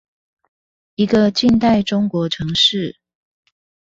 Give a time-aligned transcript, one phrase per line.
[0.95, 2.97] 一個近代中國城市